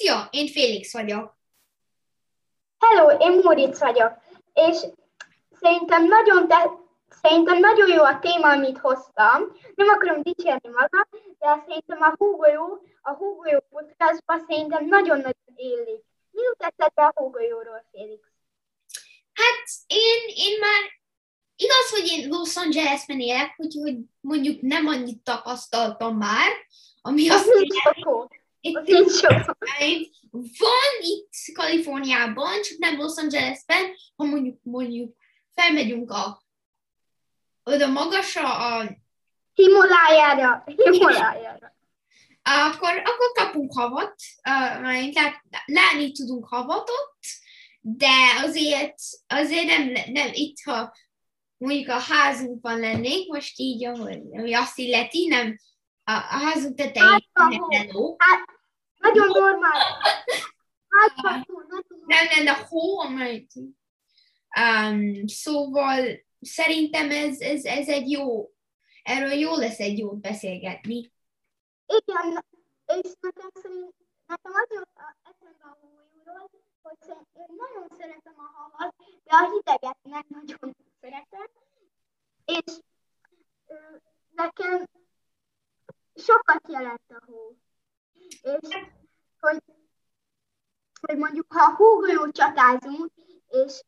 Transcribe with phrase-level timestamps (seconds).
[0.00, 1.38] Szia, én Félix vagyok.
[2.78, 4.12] Hello, én Móricz vagyok.
[4.54, 4.76] És
[5.60, 6.70] szerintem nagyon, de,
[7.22, 9.40] szerintem nagyon jó a téma, amit hoztam.
[9.74, 11.08] Nem akarom dicsérni magam,
[11.38, 16.04] de szerintem a Húgolyó, a Húgolyó podcastban szerintem nagyon-nagyon élik.
[16.30, 18.22] Mi jut eszedbe a Húgolyóról, Félix?
[19.32, 20.82] Hát én, én már
[21.56, 26.50] igaz, hogy én Los Angelesben élek, úgyhogy mondjuk nem annyit tapasztaltam már,
[27.02, 27.82] ami Az azt nincs
[28.62, 29.20] Az nincs.
[30.32, 35.16] Van itt Kaliforniában, csak nem Los Angelesben, ha mondjuk, mondjuk
[35.54, 36.42] felmegyünk a
[37.64, 38.98] oda magasra, a,
[39.54, 40.64] Himalájára.
[40.66, 41.74] Himalájára.
[42.42, 44.14] akkor, akkor kapunk havat,
[44.48, 47.16] uh, lát, látni tudunk havatot,
[47.80, 48.94] de azért,
[49.26, 50.94] azért nem, nem itt, ha
[51.56, 55.58] mondjuk a házunkban lennénk, most így, ahogy, ahogy azt illeti, nem
[56.10, 58.16] a, a házunk tetején hó.
[58.18, 58.44] Hát,
[58.98, 59.82] nagyon normális.
[60.88, 61.46] Hát,
[62.06, 63.52] nem lenne hó, amelyet
[64.60, 68.50] um, szóval szerintem ez, ez, ez egy jó,
[69.02, 71.12] erről jó lesz egy jót beszélgetni.
[71.86, 72.44] Igen,
[72.86, 73.94] és nekem szerint,
[74.26, 76.50] nekem az jut a- eszembe a hólyúról,
[76.82, 76.96] hogy
[77.32, 78.94] én nagyon szeretem a havat,
[79.24, 81.46] de a hideget nem nagyon szeretem,
[82.44, 82.78] és
[83.66, 83.74] ö,
[84.34, 84.88] nekem
[86.20, 87.56] sokat jelent a hó.
[88.42, 88.68] És
[89.40, 89.62] hogy,
[91.00, 93.10] hogy mondjuk, ha a hógolyó csatázunk,
[93.48, 93.80] és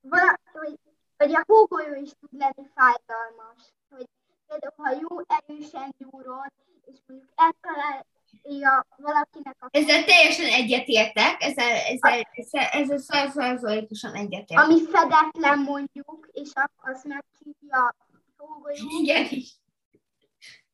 [0.00, 0.78] vala, hogy,
[1.16, 4.06] hogy a hógolyó is tud lenni fájdalmas, hogy
[4.46, 6.52] például, ha jó erősen gyúrod,
[6.84, 14.64] és mondjuk eltalálja valakinek a Ezzel teljesen egyetértek, ezzel, ezzel, ezzel, ezzel százszázalékosan egyetértek.
[14.64, 17.94] ami fedetlen mondjuk, és a- az megcsípja a
[18.36, 19.26] hógolyó, Igen,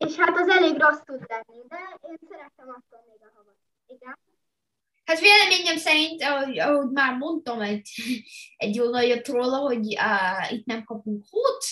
[0.07, 1.77] és hát az elég rossz tud lenni, de
[2.09, 3.57] én szeretem attól még a havat.
[3.87, 4.19] Igen.
[5.05, 7.89] Hát véleményem szerint, ahogy, ahogy már mondtam egy,
[8.57, 11.65] egy jó nagyot róla, hogy uh, itt nem kapunk hót,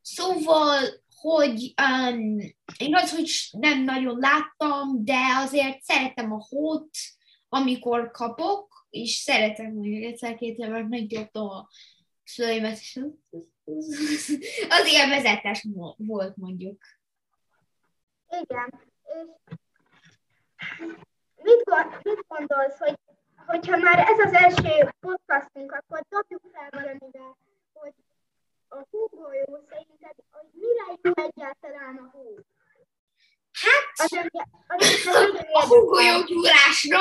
[0.00, 0.78] szóval,
[1.16, 2.38] hogy um,
[2.78, 6.90] igaz, hogy nem nagyon láttam, de azért szeretem a hót,
[7.48, 11.68] amikor kapok, és szeretem mondjuk egyszer-két évet meggyógtam a
[12.24, 13.00] szüleimet, és
[14.68, 15.66] az élvezetes
[15.96, 16.82] volt mondjuk.
[18.42, 18.68] Igen.
[19.04, 19.26] És
[21.42, 22.98] mit, gond, mit gondolsz, hogy
[23.46, 27.36] hogyha már ez az első podcastunk, akkor dobjuk fel valamivel,
[27.72, 27.92] hogy
[28.68, 32.38] a hógolyó szerinted, hogy mire jó egyáltalán a hó?
[33.52, 35.66] Hát, Az az engem nagyon a érdekel.
[35.66, 37.00] hógolyógyúrásra,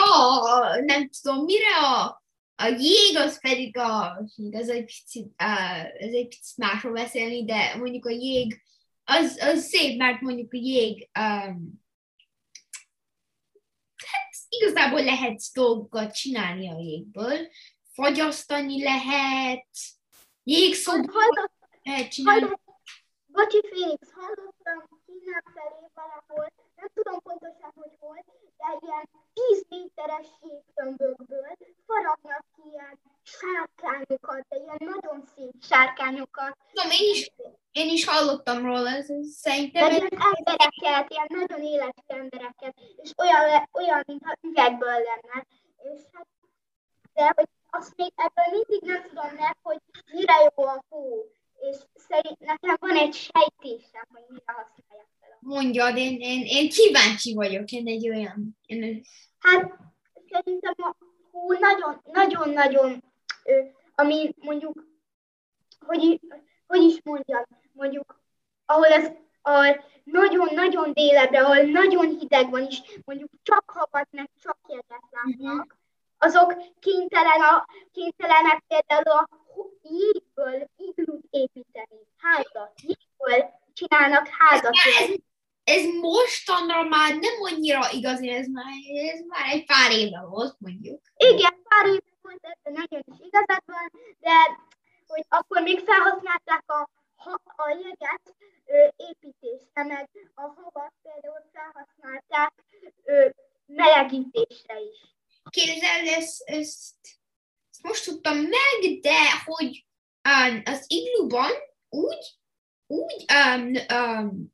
[0.86, 2.24] nem tudom mire, a,
[2.56, 4.22] a jég az pedig a,
[4.52, 8.64] ez egy picit, uh, ez egy picit másról beszélni, de mondjuk a jég,
[9.04, 11.82] az, az szép, mert mondjuk a jég, um,
[14.12, 17.48] hát igazából lehet dolgokat csinálni a jégből,
[17.94, 19.68] fagyasztani lehet,
[20.44, 21.52] jégszobát
[21.84, 22.48] lehet csinálni.
[23.26, 28.26] bocsi Félix, hallottam Kínán felé valahol, nem tudom pontosan, hogy hol,
[28.58, 36.58] de ilyen 10 méteres jégtömbökből faragnak ki ilyen sárkányokat, de ilyen nagyon szép sárkányokat.
[36.74, 37.32] Tudom, én is,
[37.74, 42.76] én is hallottam róla, ez, ez De szerintem ez, ilyen embereket, ilyen nagyon éles embereket,
[43.04, 45.46] és olyan, olyan mintha üvegből lenne.
[45.78, 46.28] És hát,
[47.14, 49.80] de hogy azt még ebből mindig nem tudom meg, hogy
[50.12, 51.26] mire jó a hó.
[51.70, 57.34] És szerint nekem van egy sejtésem, hogy mire használják fel mondjad, én, én, én kíváncsi
[57.34, 59.08] vagyok, én egy olyan, én egy,
[59.40, 59.72] Hát
[60.32, 60.96] szerintem a
[61.32, 63.04] hó nagyon, nagyon-nagyon,
[63.44, 63.62] ö,
[63.96, 64.86] ami mondjuk,
[65.80, 66.20] hogy,
[66.68, 68.22] hogy is mondjam, mondjuk,
[68.66, 69.12] ahol ez
[69.42, 75.78] a nagyon-nagyon délebre, ahol nagyon hideg van is, mondjuk csak havat, meg csak jeget látnak,
[76.18, 79.30] azok kénytelen a, kénytelenek például a
[79.82, 84.74] jégből iglut építeni, házat, jégből csinálnak házat.
[85.00, 85.10] ez,
[85.64, 88.74] ez mostanra már nem annyira igazi, ez már,
[89.14, 91.02] ez már egy pár éve volt, mondjuk.
[91.18, 94.32] Igen, pár év volt ebben nagyon is igazad van, de
[95.08, 96.90] hogy akkor még felhasználták a,
[97.24, 98.36] ha, a jeget
[98.66, 102.54] ö, építésre, meg a havat például felhasználták
[103.04, 103.30] ö,
[103.66, 104.98] melegítésre is.
[105.50, 106.96] Képzeld, ezt, ezt,
[107.72, 109.86] ezt most tudtam meg, de hogy
[110.30, 111.52] um, az igluban
[111.90, 112.38] úgy,
[112.88, 114.54] úgy um, um,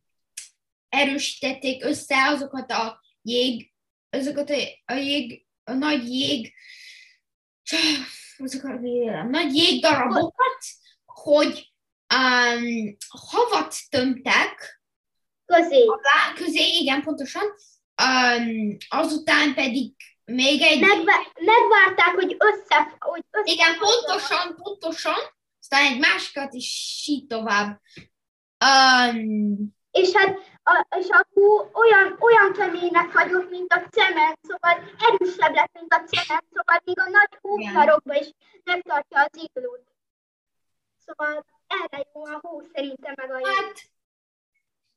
[0.90, 3.74] erősítették össze azokat a jég,
[4.10, 4.56] azokat a,
[4.86, 6.54] a jég, a nagy jég,
[8.38, 10.64] azokat a nagy jégdarabokat,
[11.06, 11.74] hogy
[12.16, 12.96] um,
[13.32, 14.82] havat tömtek
[15.46, 15.86] Közé.
[15.86, 17.44] alá, közé, igen, pontosan,
[18.04, 19.94] um, azután pedig
[20.26, 20.80] még egy...
[20.80, 22.96] Megve- megvárták, hogy össze...
[23.00, 25.18] Hogy össze Igen, pontosan, pontosan.
[25.60, 27.82] Aztán egy másikat is így tovább.
[28.66, 34.94] Um, És hát a, és a hú olyan, olyan keménynek vagyok, mint a cement, szóval
[35.00, 38.32] erősebb lett, mint a cement, szóval még a nagy hófarokba is
[38.64, 39.84] megtartja az iglót.
[41.06, 43.48] Szóval erre jó a hó szerintem meg a jég.
[43.48, 43.82] hát,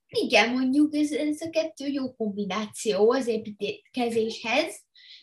[0.08, 4.80] igen, mondjuk ez, ez a kettő jó kombináció az építkezéshez.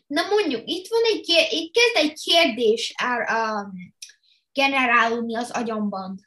[0.08, 3.96] Na mondjuk, itt van egy, itt kezd egy kérdés á- um,
[4.54, 6.20] generálódni az agyamban.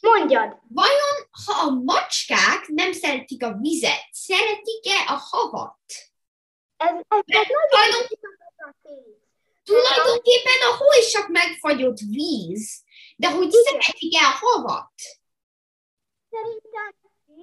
[0.00, 0.58] Mondjad!
[0.68, 5.80] Vajon, ha a macskák nem szeretik a vizet, szeretik-e a havat?
[6.76, 8.06] Ez, ez, ez nagyon
[9.70, 12.82] tulajdonképpen a hó is csak megfagyott víz,
[13.20, 13.62] de hogy Igen.
[13.64, 14.92] szeretik-e a havat?
[16.30, 16.90] Szerintem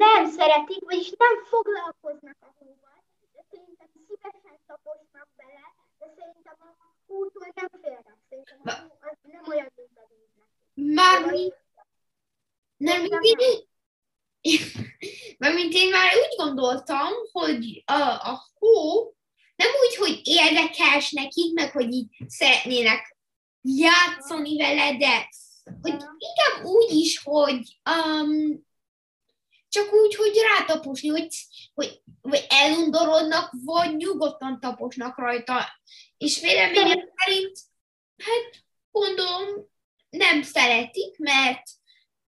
[0.04, 3.04] nem szeretik, vagyis nem foglalkoznak a hóval,
[3.34, 5.66] de szerintem szívesen taposnak bele,
[6.00, 6.72] de szerintem a
[7.08, 8.18] hótól nem félnek.
[8.30, 10.50] Szerintem a hó az nem olyan, mint a víznek.
[10.74, 11.54] Már mi,
[12.78, 13.42] nem, mint
[14.42, 14.60] én,
[15.40, 18.02] mert mint én már úgy gondoltam, hogy a,
[18.32, 19.04] a hó
[19.56, 23.18] nem úgy, hogy érdekes nekik, meg hogy így szeretnének
[23.62, 25.30] játszani vele, de
[25.82, 28.66] hogy inkább úgy is, hogy um,
[29.70, 31.36] csak úgy, hogy rátaposni, hogy,
[31.74, 35.66] hogy vagy elundorodnak, vagy nyugodtan taposnak rajta.
[36.18, 37.60] És véleményem szerint,
[38.18, 39.70] hát gondolom,
[40.10, 41.64] nem szeretik, mert,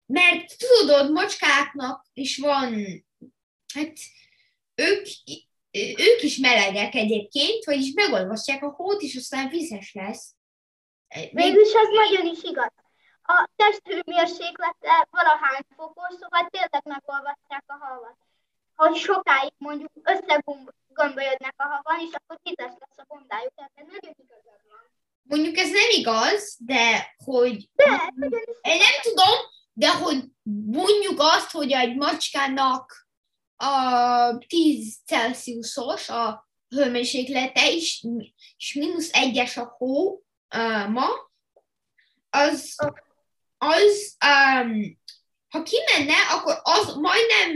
[0.06, 2.74] mert tudod, macskáknak is van,
[3.74, 3.92] hát
[4.74, 5.06] ők,
[5.96, 10.34] ők is melegek egyébként, vagyis megolvasztják a hót, és aztán vizes lesz.
[11.32, 12.72] Végülis az nagyon is igaz.
[13.30, 18.16] A testhőmérséklete valahány fokos, szóval tényleg megolvasztják a havat.
[18.74, 24.60] Ha sokáig mondjuk összegömbölyödnek a havan, és akkor vizes lesz a bondájuk, tehát nagyon igazad
[24.68, 24.82] van.
[25.22, 28.12] mondjuk ez nem igaz, de hogy De,
[28.62, 29.36] Én nem tudom,
[29.72, 30.24] de hogy
[30.66, 33.08] mondjuk azt, hogy egy macskának
[33.56, 38.06] a 10 Celsiusos a hőmérséklete, és,
[38.56, 40.22] és mínusz egyes a hó
[40.54, 41.06] uh, ma,
[42.30, 42.76] az,
[43.58, 44.98] az um,
[45.48, 47.48] ha kimenne, akkor az majdnem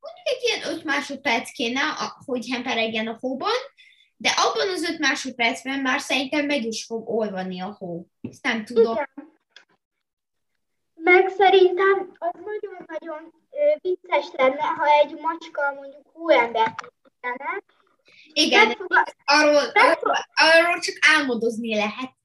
[0.00, 1.80] mondjuk egy ilyen 5 másodperc kéne,
[2.24, 3.58] hogy hemperegjen a hóban,
[4.16, 8.06] de abban az 5 másodpercben már szerintem meg is fog olvani a hó.
[8.20, 8.92] Ezt nem tudom.
[8.92, 9.08] Igen.
[10.94, 13.32] Meg szerintem az nagyon-nagyon
[13.80, 17.62] vicces lenne, ha egy macska mondjuk hóembert építene.
[18.32, 22.18] Igen, Megfoga- arról, arról, arról csak álmodozni lehet.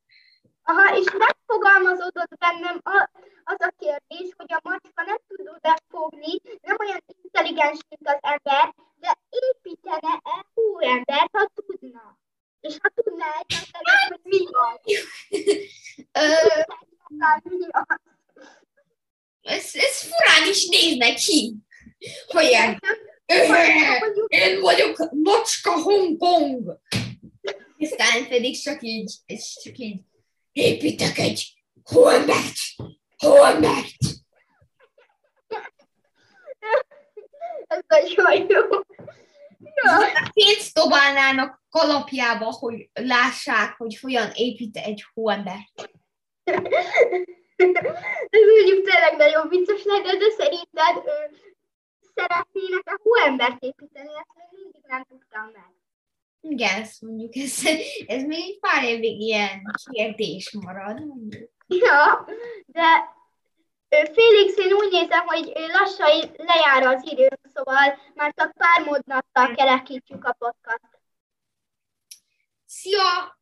[0.68, 3.10] Aha, és megfogalmazódott bennem a,
[3.44, 8.18] az a kérdés, hogy a macska nem tud oda fogni, nem olyan intelligens, mint az
[8.22, 12.18] ember, de építene-e hóembert, ha tudna?
[12.60, 14.80] És ha tudná egyáltalán, hogy mi van?
[19.42, 21.56] Ez, ez furán is néz neki.
[22.28, 22.50] Hogy
[24.28, 26.80] én vagyok macska Hongkong.
[27.80, 30.02] Aztán pedig csak így, és csak így
[30.56, 32.58] építek egy holmert,
[33.18, 34.02] holmert.
[37.68, 38.62] Ez nagyon jó.
[39.60, 40.30] Ja.
[40.34, 45.90] Pénzt dobálnának kalapjába, hogy lássák, hogy hogyan épít egy hóembert.
[48.30, 51.36] Ez mondjuk tényleg nagyon vicces lenne, de szerinted ő,
[52.16, 55.75] szeretnének a hóembert építeni, ezt még mindig nem tudtam meg.
[56.50, 57.62] Igen, ezt mondjuk, ez,
[58.06, 61.06] ez még egy pár évig ilyen kérdés marad.
[61.06, 61.52] Mondjuk.
[61.68, 62.26] Ja,
[62.66, 63.14] de
[63.90, 70.26] Félix, én úgy nézem, hogy lassan lejár az időnk, szóval már csak pár módnattal kerekítjük
[70.26, 71.00] a podcast.
[72.66, 73.38] Szia!